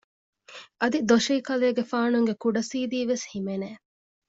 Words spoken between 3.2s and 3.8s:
ހިމެނެ